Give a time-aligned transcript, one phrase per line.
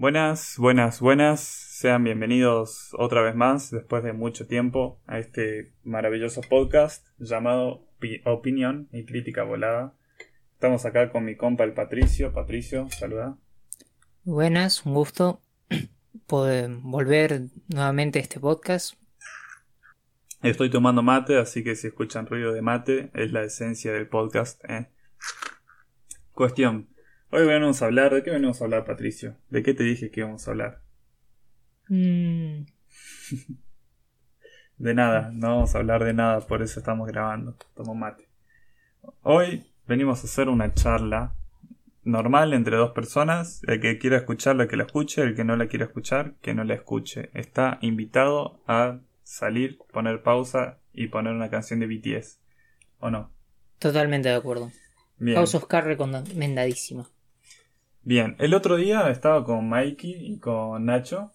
[0.00, 1.40] Buenas, buenas, buenas.
[1.40, 8.22] Sean bienvenidos otra vez más, después de mucho tiempo, a este maravilloso podcast llamado Pi-
[8.24, 9.96] Opinión y Crítica Volada.
[10.52, 12.32] Estamos acá con mi compa el Patricio.
[12.32, 13.38] Patricio, saluda.
[14.22, 15.42] Buenas, un gusto
[16.28, 18.94] poder volver nuevamente a este podcast.
[20.44, 24.62] Estoy tomando mate, así que si escuchan ruido de mate, es la esencia del podcast.
[24.70, 24.92] ¿eh?
[26.30, 26.88] Cuestión.
[27.30, 28.14] Hoy venimos a hablar.
[28.14, 29.36] ¿De qué venimos a hablar, Patricio?
[29.50, 30.80] ¿De qué te dije que íbamos a hablar?
[31.88, 32.62] Mm,
[34.78, 37.56] De nada, no vamos a hablar de nada, por eso estamos grabando.
[37.74, 38.28] Tomo mate.
[39.22, 41.34] Hoy venimos a hacer una charla
[42.04, 43.60] normal entre dos personas.
[43.66, 45.22] El que quiera escucharla, que la escuche.
[45.22, 47.30] El que no la quiera escuchar, que no la escuche.
[47.34, 52.40] Está invitado a salir, poner pausa y poner una canción de BTS.
[53.00, 53.32] ¿O no?
[53.78, 54.72] totalmente de acuerdo.
[55.18, 55.36] Bien.
[55.36, 57.08] House of Cards recomendadísima.
[58.08, 61.30] Bien, el otro día estaba con Mikey y con Nacho.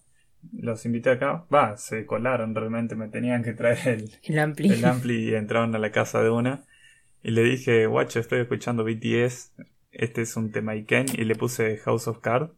[0.52, 1.46] Los invité acá.
[1.54, 2.96] Va, se colaron realmente.
[2.96, 4.72] Me tenían que traer el, El ampli.
[4.72, 6.64] el ampli y entraron a la casa de una.
[7.22, 9.52] Y le dije, guacho, estoy escuchando BTS.
[9.92, 11.06] Este es un tema Iken.
[11.16, 12.50] Y le puse House of Cards.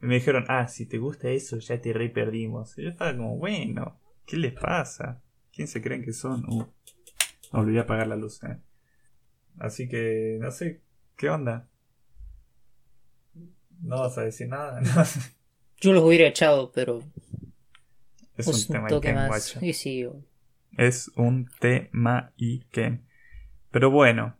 [0.00, 2.78] Y me dijeron, ah, si te gusta eso, ya te re perdimos.
[2.78, 5.20] Y yo estaba como, bueno, ¿qué les pasa?
[5.52, 6.42] ¿Quién se creen que son?
[6.48, 6.64] Uh,
[7.52, 8.42] olvidé apagar la luz.
[8.44, 8.56] eh.
[9.58, 10.80] Así que, no sé,
[11.18, 11.68] ¿qué onda?
[13.82, 14.80] No vas a decir nada.
[14.82, 15.04] ¿no?
[15.80, 17.02] Yo los hubiera echado, pero
[18.36, 19.28] es pues un un tema toque Iken, más.
[19.28, 19.60] guacho.
[19.72, 20.22] Sí, o-
[20.76, 23.04] Es un tema Iken.
[23.70, 24.34] Pero bueno.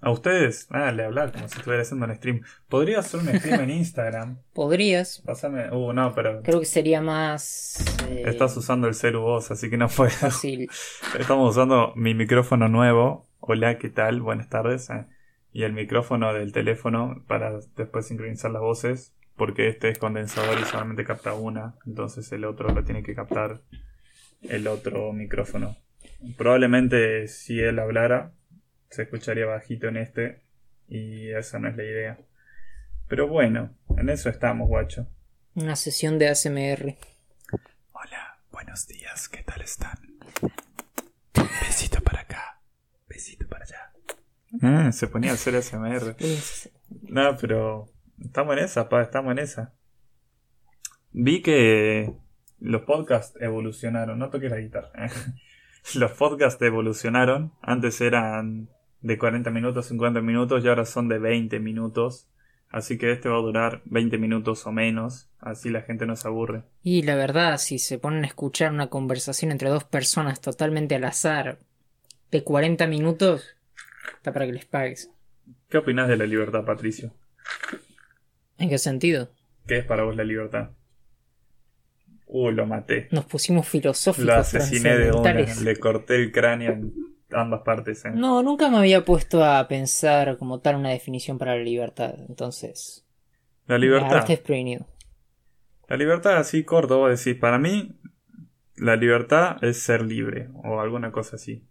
[0.00, 2.40] A ustedes, dale, hablar como si estuviera haciendo un stream.
[2.70, 4.38] Podría hacer un stream en Instagram.
[4.54, 5.18] Podrías.
[5.26, 5.70] Pásame.
[5.70, 6.42] Uh, no, pero.
[6.42, 7.84] Creo que sería más.
[8.08, 10.08] eh, Estás usando el celu vos, así que no puedo.
[10.10, 10.70] fácil.
[11.18, 13.28] Estamos usando mi micrófono nuevo.
[13.40, 14.22] Hola, ¿qué tal?
[14.22, 14.88] Buenas tardes.
[14.88, 15.04] eh.
[15.54, 19.14] Y el micrófono del teléfono para después sincronizar las voces.
[19.36, 21.76] Porque este es condensador y solamente capta una.
[21.86, 23.62] Entonces el otro lo tiene que captar
[24.42, 25.76] el otro micrófono.
[26.36, 28.32] Probablemente si él hablara,
[28.90, 30.42] se escucharía bajito en este.
[30.88, 32.18] Y esa no es la idea.
[33.08, 35.06] Pero bueno, en eso estamos, guacho.
[35.54, 36.96] Una sesión de ASMR.
[37.92, 39.98] Hola, buenos días, ¿qué tal están?
[41.60, 42.60] Besito para acá,
[43.08, 43.93] besito para allá.
[44.62, 46.16] Ah, se ponía a hacer SMR.
[47.08, 47.86] No, pero
[48.20, 49.74] estamos en esa, pa, estamos en esa.
[51.12, 52.12] Vi que
[52.58, 54.90] los podcasts evolucionaron, no toques la guitarra.
[54.96, 55.10] ¿eh?
[55.94, 58.70] Los podcasts evolucionaron, antes eran
[59.02, 62.30] de 40 minutos, 50 minutos y ahora son de 20 minutos.
[62.70, 66.26] Así que este va a durar 20 minutos o menos, así la gente no se
[66.26, 66.64] aburre.
[66.82, 71.04] Y la verdad, si se ponen a escuchar una conversación entre dos personas totalmente al
[71.04, 71.58] azar
[72.32, 73.56] de 40 minutos,
[74.16, 75.10] está para que les pagues.
[75.68, 77.12] ¿Qué opinas de la libertad, Patricio?
[78.58, 79.30] ¿En qué sentido?
[79.66, 80.70] ¿Qué es para vos la libertad?
[82.26, 83.08] Uh, lo maté.
[83.10, 84.26] Nos pusimos filosóficos.
[84.26, 85.32] Lo asesiné de una.
[85.32, 86.94] Le corté el cráneo en
[87.30, 88.04] ambas partes.
[88.04, 88.10] ¿eh?
[88.12, 92.14] No, nunca me había puesto a pensar como tal una definición para la libertad.
[92.28, 93.06] Entonces,
[93.66, 94.14] La libertad.
[94.18, 94.86] arte es prevenido.
[95.88, 97.92] La libertad, así corto, vos decís, para mí,
[98.76, 100.48] la libertad es ser libre.
[100.54, 101.62] O alguna cosa así.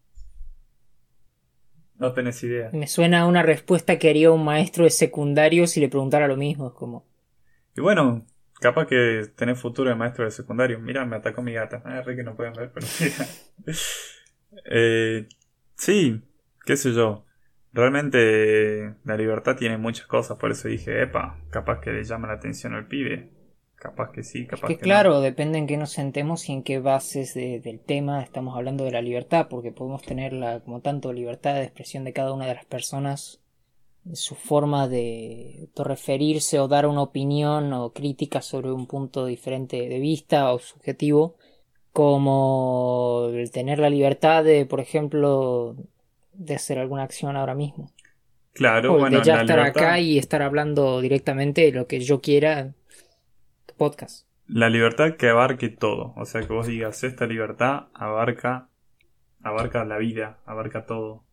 [2.04, 2.70] No tenés idea.
[2.74, 6.36] Me suena a una respuesta que haría un maestro de secundario si le preguntara lo
[6.36, 6.68] mismo.
[6.68, 7.06] Es como,
[7.78, 8.26] Y bueno,
[8.60, 10.80] capaz que tenés futuro de maestro de secundario.
[10.80, 11.82] Mira, me atacó mi gata.
[11.86, 13.26] Ah, re que no pueden ver, pero mira.
[14.66, 15.28] Eh,
[15.76, 16.22] sí,
[16.66, 17.26] qué sé yo.
[17.72, 22.34] Realmente la libertad tiene muchas cosas, por eso dije, epa, capaz que le llama la
[22.36, 23.32] atención al pibe.
[23.84, 26.64] Capaz que sí, es capaz que que, claro, depende en qué nos sentemos y en
[26.64, 30.80] qué bases de- del tema estamos hablando de la libertad, porque podemos tener la, como
[30.82, 33.42] tanto libertad de expresión de cada una de las personas,
[34.14, 40.00] su forma de referirse o dar una opinión o crítica sobre un punto diferente de
[40.00, 41.36] vista o subjetivo,
[41.94, 45.76] como el tener la libertad de, por ejemplo,
[46.34, 47.92] de hacer alguna acción ahora mismo.
[48.54, 51.88] Claro, o el bueno, de ya estar libertad, acá y estar hablando directamente de lo
[51.88, 52.74] que yo quiera.
[53.78, 54.28] Podcast.
[54.48, 56.14] la libertad que abarque todo.
[56.16, 58.70] O sea, que vos digas, esta libertad abarca,
[59.42, 61.24] abarca la vida, abarca todo.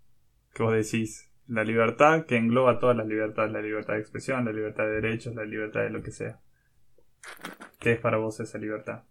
[0.54, 4.52] Que vos decís, la libertad que engloba todas las libertades, la libertad de expresión, la
[4.52, 6.38] libertad de derechos, la libertad de lo que sea.
[7.78, 9.02] ¿Qué es para vos esa libertad?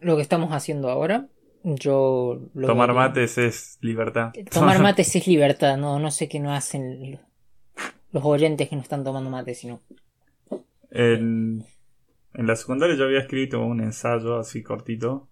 [0.00, 1.28] Lo que estamos haciendo ahora,
[1.64, 4.32] yo lo Tomar mates es libertad.
[4.52, 7.20] Tomar mates es libertad, no, no sé qué no hacen lo-
[8.12, 9.80] los oyentes que no están tomando mate, sino.
[10.90, 11.64] En,
[12.34, 15.28] la secundaria yo había escrito un ensayo así cortito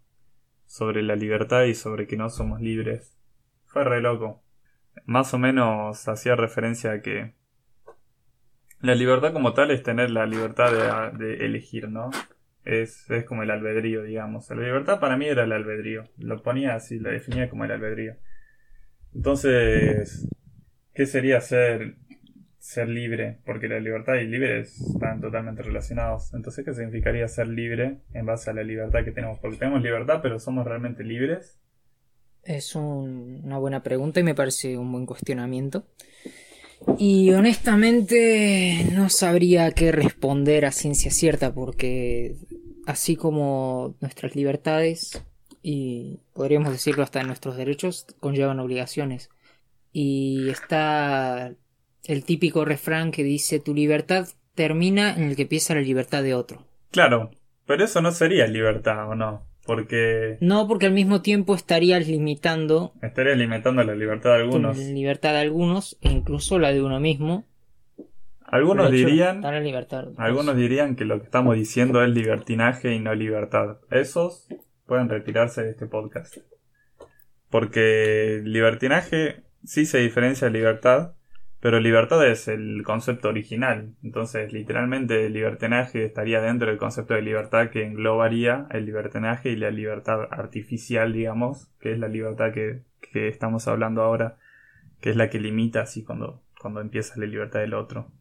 [0.66, 3.16] sobre la libertad y sobre que no somos libres.
[3.66, 4.42] Fue re loco.
[5.04, 7.34] Más o menos hacía referencia a que
[8.80, 12.10] La libertad como tal es tener la libertad de, de elegir, ¿no?
[12.64, 14.50] Es, es como el albedrío, digamos.
[14.50, 16.04] La libertad para mí era el albedrío.
[16.18, 18.16] Lo ponía así, lo definía como el albedrío.
[19.14, 20.28] Entonces,
[20.94, 21.96] ¿qué sería ser,
[22.58, 23.38] ser libre?
[23.44, 26.32] Porque la libertad y libre están totalmente relacionados.
[26.34, 29.38] Entonces, ¿qué significaría ser libre en base a la libertad que tenemos?
[29.40, 31.58] Porque tenemos libertad, pero ¿somos realmente libres?
[32.42, 35.84] Es un- una buena pregunta y me parece un buen cuestionamiento.
[36.98, 42.36] Y honestamente no sabría qué responder a ciencia cierta porque
[42.86, 45.22] así como nuestras libertades
[45.62, 49.28] y podríamos decirlo hasta nuestros derechos conllevan obligaciones.
[49.92, 51.54] Y está
[52.08, 56.34] el típico refrán que dice tu libertad termina en el que empieza la libertad de
[56.34, 56.64] otro.
[56.90, 57.30] Claro,
[57.66, 59.46] pero eso no sería libertad, ¿o no?
[59.64, 64.76] Porque No porque al mismo tiempo estarías limitando estaría limitando la libertad de algunos.
[64.78, 67.44] la libertad de algunos e incluso la de uno mismo.
[68.50, 70.08] Algunos dirían libertad.
[70.16, 73.76] Algunos dirían que lo que estamos diciendo es libertinaje y no libertad.
[73.90, 74.48] Esos
[74.86, 76.38] pueden retirarse de este podcast.
[77.50, 81.12] Porque libertinaje sí se diferencia de libertad,
[81.60, 83.94] pero libertad es el concepto original.
[84.02, 89.56] Entonces, literalmente, el libertinaje estaría dentro del concepto de libertad que englobaría el libertinaje y
[89.56, 92.82] la libertad artificial, digamos, que es la libertad que,
[93.12, 94.36] que estamos hablando ahora,
[95.00, 98.12] que es la que limita así cuando, cuando empieza la libertad del otro.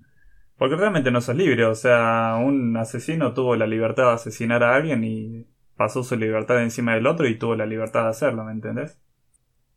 [0.58, 4.74] Porque realmente no sos libre, o sea, un asesino tuvo la libertad de asesinar a
[4.74, 5.46] alguien y
[5.76, 9.00] pasó su libertad encima del otro y tuvo la libertad de hacerlo, ¿me entendés?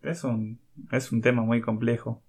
[0.00, 0.58] Es un,
[0.90, 2.22] es un tema muy complejo.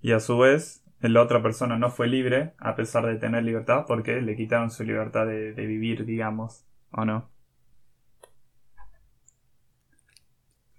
[0.00, 3.84] Y a su vez, la otra persona no fue libre, a pesar de tener libertad,
[3.86, 7.30] porque le quitaron su libertad de, de vivir, digamos, ¿o no?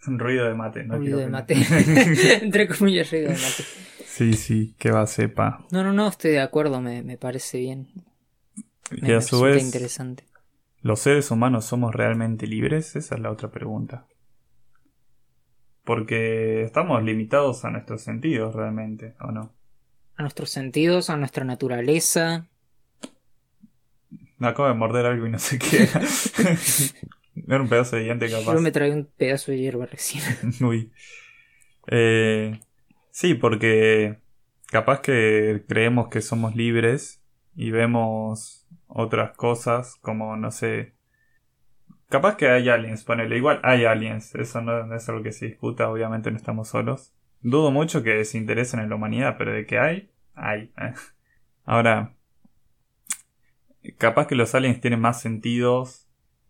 [0.08, 1.56] Un ruido de mate, no ruido de mate.
[2.42, 3.64] Entre comillas, ruido de mate.
[4.06, 5.66] Sí, sí, que va sepa.
[5.72, 7.88] No, no, no, estoy de acuerdo, me, me parece bien.
[9.02, 10.24] Me Y a su vez, interesante.
[10.82, 12.96] ¿Los seres humanos somos realmente libres?
[12.96, 14.06] Esa es la otra pregunta.
[15.88, 19.54] Porque estamos limitados a nuestros sentidos realmente, ¿o no?
[20.18, 22.46] A nuestros sentidos, a nuestra naturaleza.
[24.38, 25.84] Me acabo de morder algo y no sé qué.
[25.84, 26.02] era.
[27.62, 28.54] Un pedazo de diente capaz.
[28.54, 30.24] Yo me traí un pedazo de hierba recién.
[30.60, 30.92] Uy.
[31.88, 32.60] Eh,
[33.12, 34.18] sí, porque
[34.66, 37.22] capaz que creemos que somos libres
[37.56, 40.97] y vemos otras cosas como, no sé,
[42.10, 45.90] capaz que hay aliens, ponele, igual hay aliens, eso no, es algo que se discuta,
[45.90, 47.14] obviamente no estamos solos.
[47.42, 50.72] Dudo mucho que se interesen en la humanidad, pero de que hay, hay.
[51.66, 52.14] Ahora,
[53.98, 56.08] capaz que los aliens tienen más sentidos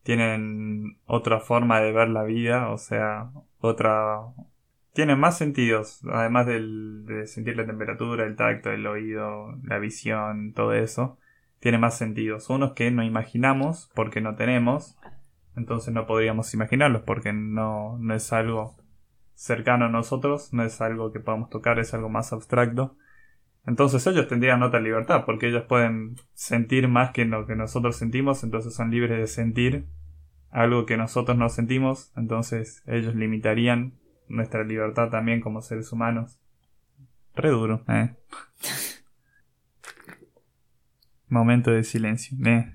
[0.07, 3.30] tienen otra forma de ver la vida, o sea,
[3.60, 4.19] otra...
[4.94, 10.53] Tienen más sentidos, además del, de sentir la temperatura, el tacto, el oído, la visión,
[10.53, 11.18] todo eso.
[11.60, 12.50] Tiene más sentidos.
[12.50, 14.98] Unos que no imaginamos porque no tenemos,
[15.57, 18.77] entonces no podríamos imaginarlos porque no, no es algo
[19.33, 22.95] cercano a nosotros, no es algo que podamos tocar, es algo más abstracto.
[23.65, 28.44] Entonces ellos tendrían otra libertad, porque ellos pueden sentir más que lo que nosotros sentimos,
[28.44, 29.88] entonces son libres de sentir
[30.51, 33.94] algo que nosotros no sentimos, entonces ellos limitarían
[34.30, 36.39] nuestra libertad también como seres humanos.
[37.36, 38.15] Re duro, eh.
[41.27, 42.74] Momento de silencio, eh.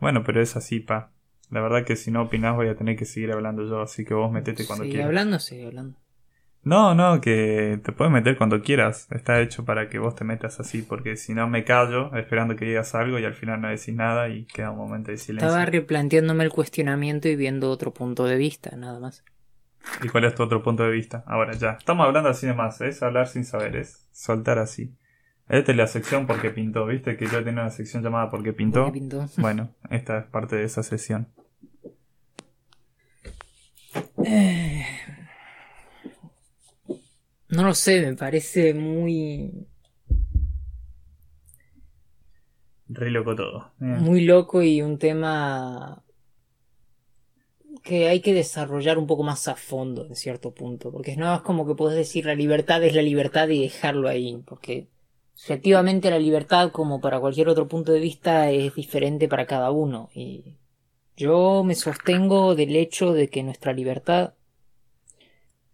[0.00, 1.13] Bueno, pero es así, pa.
[1.50, 4.14] La verdad que si no opinás voy a tener que seguir hablando yo, así que
[4.14, 5.08] vos metete cuando Sigue quieras.
[5.08, 5.98] hablando, sigue hablando.
[6.62, 9.06] No, no, que te puedes meter cuando quieras.
[9.10, 12.64] Está hecho para que vos te metas así, porque si no me callo esperando que
[12.64, 15.46] digas algo y al final no decís nada y queda un momento de silencio.
[15.48, 19.22] Estaba replanteándome el cuestionamiento y viendo otro punto de vista, nada más.
[20.02, 21.22] ¿Y cuál es tu otro punto de vista?
[21.26, 21.72] Ahora ya.
[21.72, 24.94] Estamos hablando así de más, es hablar sin saber, es soltar así.
[25.48, 27.16] Esta es la sección porque pintó, ¿viste?
[27.16, 28.90] Que yo tenía una sección llamada porque pintó.
[29.36, 31.28] Bueno, esta es parte de esa sesión.
[34.24, 34.86] Eh,
[37.54, 39.68] No lo sé, me parece muy,
[42.88, 43.72] Re loco todo.
[43.80, 43.84] Eh.
[43.84, 46.02] muy loco y un tema
[47.82, 51.42] que hay que desarrollar un poco más a fondo en cierto punto, porque no es
[51.42, 54.88] como que puedes decir la libertad es la libertad y dejarlo ahí, porque
[55.36, 60.10] efectivamente la libertad como para cualquier otro punto de vista es diferente para cada uno
[60.14, 60.56] y
[61.16, 64.34] yo me sostengo del hecho de que nuestra libertad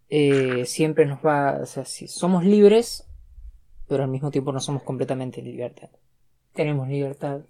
[0.09, 3.07] eh, siempre nos va, o sea, si somos libres,
[3.87, 5.89] pero al mismo tiempo no somos completamente libertad.
[6.53, 7.41] Tenemos libertad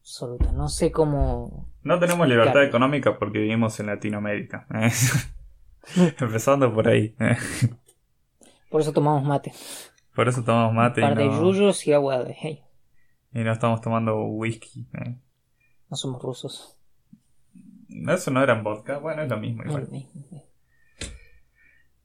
[0.00, 0.52] absoluta.
[0.52, 1.68] No sé cómo.
[1.82, 4.66] No tenemos libertad económica porque vivimos en Latinoamérica.
[6.20, 7.14] Empezando por ahí.
[8.68, 9.52] Por eso tomamos mate.
[10.14, 12.36] Por eso tomamos mate Un par y de no, yuyos y agua de...
[12.38, 12.62] Hey,
[13.32, 14.86] y no estamos tomando whisky.
[14.92, 15.16] eh.
[15.88, 16.78] no somos rusos.
[18.08, 19.62] Eso no era vodka, bueno, es lo mismo.
[19.64, 19.88] Igual.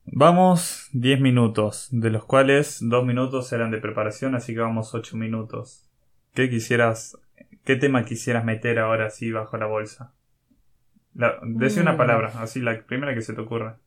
[0.06, 5.18] Vamos 10 minutos, de los cuales 2 minutos eran de preparación, así que vamos 8
[5.18, 5.90] minutos.
[6.34, 7.18] ¿Qué quisieras,
[7.66, 10.14] qué tema quisieras meter ahora así bajo la bolsa?
[11.14, 11.98] La, decí una Mm.
[11.98, 13.80] palabra, así la primera que se te ocurra.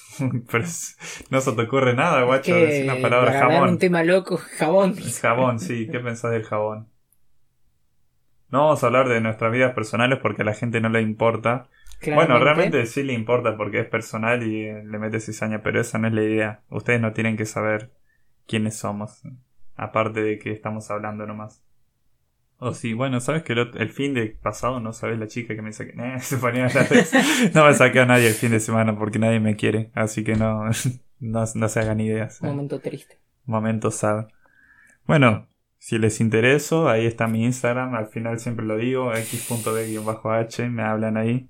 [0.50, 0.96] Pero es-
[1.30, 3.70] no se te ocurre nada, guacho, Que decí una palabra para hablar jabón.
[3.70, 4.96] un tema loco, jabón.
[4.96, 6.88] Jabón, sí, ¿qué pensás del jabón?
[8.50, 11.68] No vamos a hablar de nuestras vidas personales porque a la gente no le importa.
[12.04, 15.98] Bueno, realmente sí le importa porque es personal y eh, le mete cizaña, pero esa
[15.98, 16.60] no es la idea.
[16.68, 17.92] Ustedes no tienen que saber
[18.46, 19.22] quiénes somos,
[19.76, 21.64] aparte de que estamos hablando nomás.
[22.64, 25.62] O sí, bueno, ¿sabes que el, el fin de pasado no sabes la chica que
[25.62, 25.94] me saqué?
[25.98, 27.16] Eh, se ponía de eso.
[27.54, 30.36] No me saqué a nadie el fin de semana porque nadie me quiere, así que
[30.36, 30.66] no,
[31.18, 32.40] no, no se hagan ideas.
[32.40, 33.18] Momento triste.
[33.46, 34.28] Momento sad.
[35.08, 37.96] Bueno, si les intereso, ahí está mi Instagram.
[37.96, 40.68] Al final siempre lo digo, x.b-h.
[40.68, 41.48] Me hablan ahí.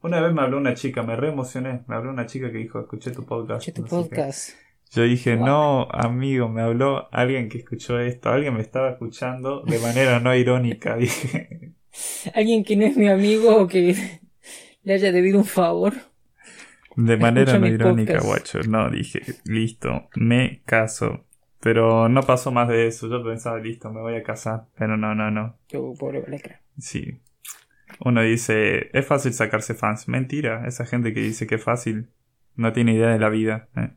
[0.00, 1.82] Una vez me habló una chica, me re emocioné.
[1.86, 3.68] Me habló una chica que dijo, escuché tu podcast.
[3.68, 4.16] Escuché tu no sé qué".
[4.16, 4.50] podcast.
[4.94, 5.46] Yo dije, Wow.
[5.46, 8.30] no, amigo, me habló alguien que escuchó esto.
[8.30, 10.96] Alguien me estaba escuchando de manera no irónica.
[10.98, 11.72] Dije,
[12.34, 13.94] Alguien que no es mi amigo o que
[14.82, 15.94] le haya debido un favor.
[16.96, 18.60] de manera no irónica, guacho.
[18.68, 21.24] No, dije, listo, me caso.
[21.60, 23.08] Pero no pasó más de eso.
[23.08, 24.66] Yo pensaba, listo, me voy a casar.
[24.76, 25.56] Pero no, no, no.
[25.68, 26.60] Yo, pobre Vallecra.
[26.78, 27.20] Sí.
[28.04, 30.06] Uno dice, es fácil sacarse fans.
[30.08, 32.08] Mentira, esa gente que dice que es fácil
[32.56, 33.68] no tiene idea de la vida.
[33.76, 33.90] eh.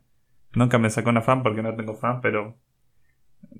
[0.54, 2.58] Nunca me sacó una fan porque no tengo fan, pero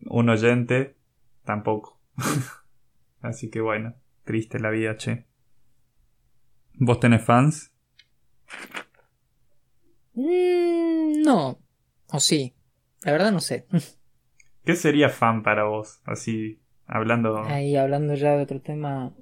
[0.06, 0.96] un oyente
[1.44, 2.00] tampoco.
[3.20, 5.26] Así que bueno, triste la vida, che.
[6.74, 7.72] ¿Vos tenés fans?
[10.14, 11.58] Mm, no.
[12.08, 12.54] O sí.
[13.02, 13.66] La verdad no sé.
[14.64, 16.00] ¿Qué sería fan para vos?
[16.04, 17.42] Así, hablando...
[17.44, 19.14] Ahí hablando ya de otro tema.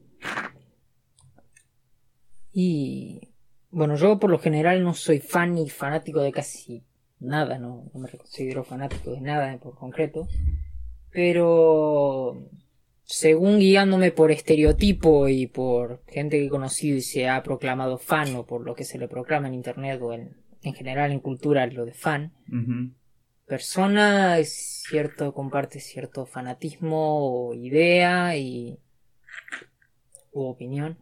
[2.52, 3.34] Y
[3.70, 6.84] bueno, yo por lo general no soy fan ni fanático de casi
[7.20, 10.28] nada, no, no me considero fanático de nada por concreto.
[11.10, 12.48] Pero
[13.04, 18.34] según guiándome por estereotipo y por gente que he conocido y se ha proclamado fan
[18.36, 21.66] o por lo que se le proclama en internet o en, en general en cultura
[21.66, 22.92] lo de fan, Ujú.
[23.46, 28.78] persona es cierto, comparte cierto fanatismo o idea y
[30.32, 30.98] u opinión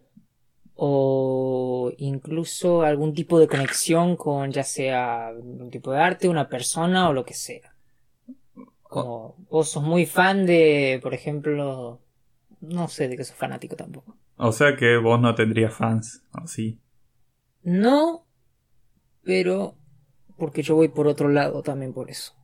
[0.76, 7.08] o incluso algún tipo de conexión con ya sea un tipo de arte, una persona
[7.08, 7.74] o lo que sea.
[8.82, 12.00] Como vos sos muy fan de, por ejemplo,
[12.60, 14.16] no sé de qué sos fanático tampoco.
[14.36, 16.80] O sea que vos no tendrías fans, ¿o sí?
[17.64, 18.24] No,
[19.22, 19.76] pero
[20.38, 22.34] porque yo voy por otro lado también por eso.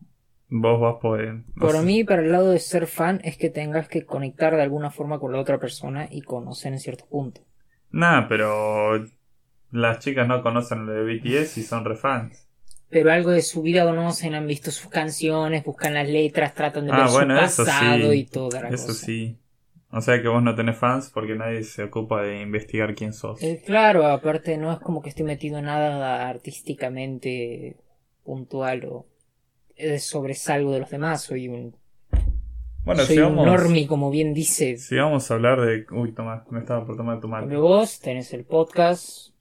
[0.51, 1.19] Vos vas por...
[1.61, 4.63] Por sea- mí, para el lado de ser fan, es que tengas que conectar de
[4.63, 7.43] alguna forma con la otra persona y conocer en cierto punto.
[7.93, 9.05] Nah, pero
[9.71, 12.49] las chicas no conocen lo de BTS y son refans.
[12.91, 16.93] Pero algo de su vida conocen, han visto sus canciones, buscan las letras, tratan de
[16.93, 18.19] Ah, ver bueno, su eso pasado sí.
[18.19, 19.07] y toda la Eso cosa.
[19.07, 19.39] sí.
[19.91, 23.41] O sea que vos no tenés fans porque nadie se ocupa de investigar quién sos.
[23.41, 27.77] Eh, claro, aparte no es como que estoy metido en nada artísticamente
[28.23, 29.07] puntual o
[29.77, 31.77] eh, sobresalgo de los demás, soy un,
[32.91, 34.77] Bueno, soy si un normie, como bien dice.
[34.77, 35.87] si vamos a hablar de...
[35.93, 37.47] Uy, toma, me estaba por tomar tu mate.
[37.47, 39.33] Pero vos tenés el podcast,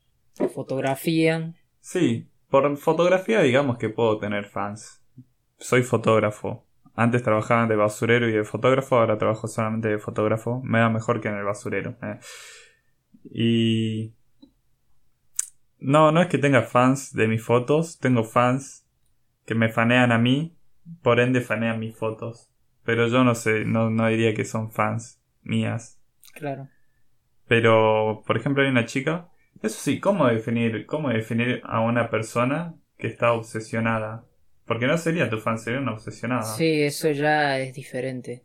[0.54, 5.04] fotografía, Sí, por fotografía digamos que puedo tener fans.
[5.58, 6.68] Soy fotógrafo.
[6.94, 10.62] Antes trabajaba de basurero y de fotógrafo, ahora trabajo solamente de fotógrafo.
[10.64, 11.98] Me va mejor que en el basurero.
[12.04, 12.20] eh.
[13.32, 14.14] Y...
[15.80, 18.86] No, no es que tenga fans de mis fotos, tengo fans
[19.48, 20.56] que me fanean a mí,
[21.02, 22.49] por ende fanean mis fotos.
[22.90, 26.02] Pero yo no sé, no, no diría que son fans mías.
[26.34, 26.70] claro.
[27.48, 29.30] Pero, por ejemplo, hay una chica.
[29.62, 34.26] Eso sí, ¿cómo definir, cómo definir a una persona que está obsesionada?
[34.66, 36.42] Porque no sería tu fan, sería una obsesionada.
[36.42, 38.44] Sí, eso ya es diferente.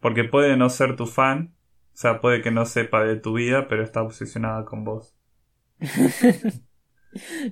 [0.00, 1.54] Porque puede no ser tu fan,
[1.92, 5.14] o sea, puede que no sepa de tu vida, pero está obsesionada con vos.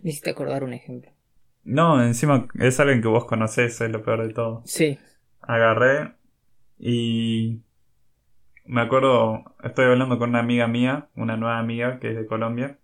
[0.02, 1.12] Necesito acordar un ejemplo.
[1.62, 4.62] No, encima es alguien que vos conocés, es lo peor de todo.
[4.64, 4.98] Sí.
[5.40, 6.20] Agarré
[6.84, 7.62] y
[8.64, 12.80] me acuerdo, estoy hablando con una amiga mía, una nueva amiga que es de Colombia,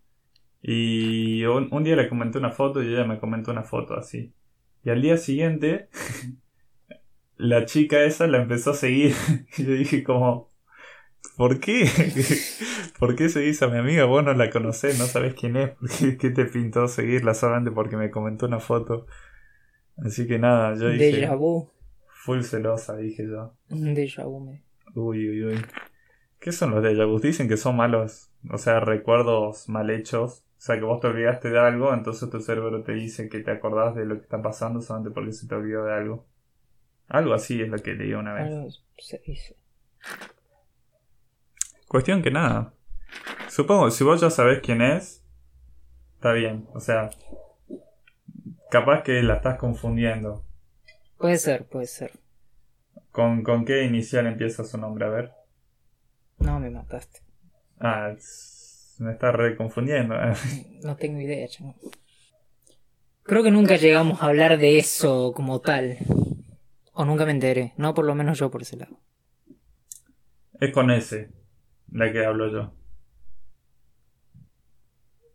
[0.62, 4.32] y un, un día le comenté una foto y ella me comentó una foto así.
[4.84, 5.88] Y al día siguiente,
[7.36, 9.14] la chica esa la empezó a seguir.
[9.58, 10.48] Y yo dije como,
[11.36, 11.90] ¿por qué?
[13.00, 14.04] ¿Por qué seguís a mi amiga?
[14.04, 15.70] Vos no la conocés, no sabés quién es.
[15.70, 19.06] ¿Por qué, qué te pintó seguirla solamente porque me comentó una foto?
[19.96, 21.16] Así que nada, yo dije.
[21.16, 21.68] Deja vu.
[22.25, 23.54] Full celosa, dije yo.
[23.70, 24.40] Un déjà vu.
[24.40, 24.62] me-
[24.94, 25.64] Uy, uy, uy.
[26.40, 27.20] ¿Qué son los déjà vus?
[27.22, 30.44] Dicen que son malos, o sea, recuerdos mal hechos.
[30.58, 33.50] O sea, que vos te olvidaste de algo, entonces tu cerebro te dice que te
[33.52, 36.26] acordás de lo que está pasando solamente porque se te olvidó de algo.
[37.08, 38.46] Algo así es lo que leí una vez.
[38.52, 39.56] Algo se dice.
[41.87, 42.75] Cuestión que nada.
[43.48, 45.25] Supongo, si vos ya sabés quién es,
[46.16, 46.66] está bien.
[46.75, 47.10] O sea,
[48.70, 50.44] capaz que la estás confundiendo.
[51.18, 52.12] Puede ser, puede ser.
[53.10, 55.04] ¿Con, con qué inicial empieza su nombre?
[55.06, 55.32] A ver.
[56.38, 57.20] No me mataste.
[57.80, 58.14] Ah,
[58.98, 60.14] me está reconfundiendo.
[60.82, 61.75] No tengo idea, chamo.
[63.25, 65.98] Creo que nunca llegamos a hablar de eso como tal.
[66.92, 67.75] O nunca me enteré.
[67.76, 68.98] No, por lo menos yo por ese lado.
[70.60, 71.30] es con ese,
[71.92, 72.72] la que hablo yo.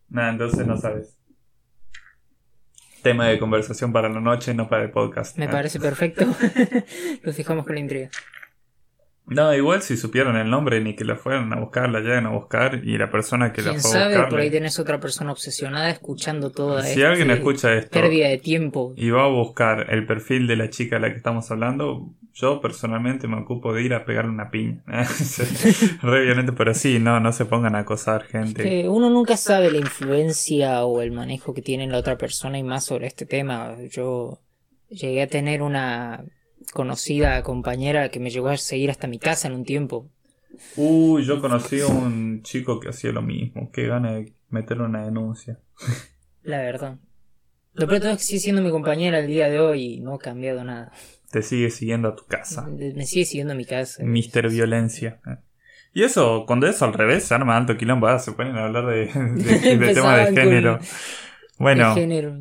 [0.08, 1.18] Nada, entonces no sabes.
[3.04, 5.36] Tema de conversación para la noche, no para el podcast.
[5.36, 6.24] Me parece perfecto.
[7.22, 8.08] Los dejamos con la intriga.
[9.26, 12.30] No, igual si supieron el nombre ni que la fueron a buscar, la llegan a
[12.30, 14.28] buscar y la persona que la fue a sabe, buscar.
[14.28, 18.92] por ahí tenés otra persona obsesionada escuchando toda Si alguien escucha esto pérdida de tiempo.
[18.96, 22.60] y va a buscar el perfil de la chica a la que estamos hablando, yo
[22.60, 24.82] personalmente me ocupo de ir a pegarle una piña.
[26.02, 28.62] Re violento, pero sí, no, no se pongan a acosar gente.
[28.62, 32.62] Que uno nunca sabe la influencia o el manejo que tiene la otra persona y
[32.62, 33.76] más sobre este tema.
[33.90, 34.40] Yo
[34.88, 36.24] llegué a tener una
[36.74, 40.10] conocida compañera que me llegó a seguir hasta mi casa en un tiempo.
[40.76, 43.70] Uy, yo conocí a un chico que hacía lo mismo.
[43.72, 45.58] Qué gana de meterle una denuncia.
[46.42, 46.98] La verdad.
[47.72, 50.00] Lo peor de todo es que sigue siendo mi compañera el día de hoy y
[50.00, 50.92] no ha cambiado nada.
[51.30, 52.68] Te sigue siguiendo a tu casa.
[52.68, 54.04] Me sigue siguiendo a mi casa.
[54.04, 55.20] Mister Violencia.
[55.92, 58.06] Y eso, cuando es al revés, se arma alto quilombo.
[58.06, 60.78] Ah, se ponen a hablar de, de, de tema de género.
[61.58, 62.36] Bueno, De género.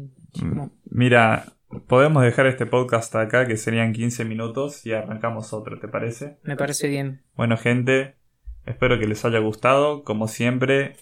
[0.86, 1.46] Mira,
[1.88, 6.38] podemos dejar este podcast acá, que serían 15 minutos, y arrancamos otro, ¿te parece?
[6.44, 7.22] Me parece bien.
[7.36, 8.16] Bueno, gente,
[8.66, 10.04] espero que les haya gustado.
[10.04, 10.96] Como siempre,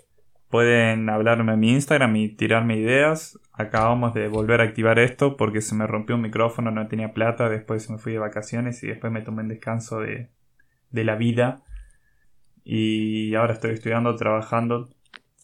[0.49, 3.39] pueden hablarme en mi Instagram y tirarme ideas.
[3.53, 7.49] Acabamos de volver a activar esto porque se me rompió un micrófono, no tenía plata,
[7.49, 10.29] después me fui de vacaciones y después me tomé un descanso de,
[10.89, 11.63] de la vida.
[12.63, 14.89] Y ahora estoy estudiando, trabajando.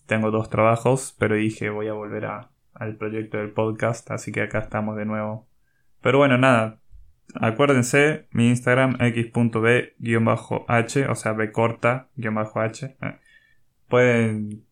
[0.05, 4.41] Tengo dos trabajos, pero dije voy a volver a, al proyecto del podcast, así que
[4.41, 5.47] acá estamos de nuevo.
[6.01, 6.79] Pero bueno, nada.
[7.41, 12.95] Acuérdense, mi Instagram x.b-h, o sea, b corta, guion bajo h.
[13.01, 13.15] eh.
[13.89, 14.63] Pueden...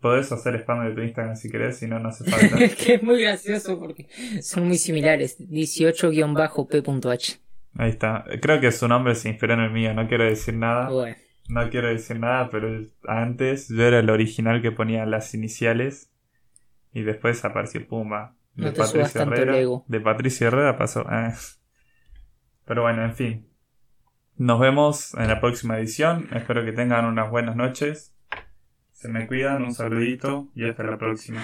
[0.00, 2.62] Podés hacer spam de tu Instagram si querés, si no, no hace falta.
[2.62, 4.06] Es que es muy gracioso porque
[4.42, 5.38] son muy similares.
[5.40, 7.40] 18-p.h.
[7.78, 8.24] Ahí está.
[8.40, 10.90] Creo que su nombre se inspiró en el mío, no quiero decir nada.
[10.90, 11.16] Bueno,
[11.48, 12.68] No quiero decir nada, pero
[13.08, 16.12] antes yo era el original que ponía las iniciales
[16.96, 18.34] y después apareció Pumba.
[18.54, 19.52] No tanto el Herrera.
[19.86, 21.02] De Patricia Herrera pasó.
[21.12, 21.34] eh.
[22.64, 23.48] Pero bueno, en fin.
[24.36, 26.26] Nos vemos en la próxima edición.
[26.32, 28.14] Espero que tengan unas buenas noches.
[28.92, 31.42] Se me cuidan, un saludito y hasta la próxima.